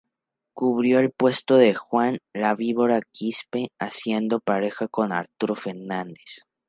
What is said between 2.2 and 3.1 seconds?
'La Víbora'